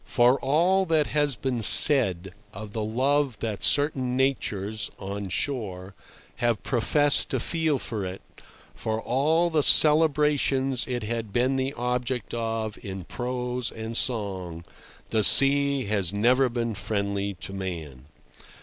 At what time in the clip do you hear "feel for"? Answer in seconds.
7.39-8.03